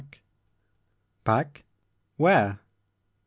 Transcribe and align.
*' 0.65 1.23
Back?— 1.25 1.63
where?'' 2.17 2.57